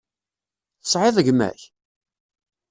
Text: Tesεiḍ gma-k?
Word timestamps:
Tesεiḍ 0.81 1.17
gma-k? 1.27 1.61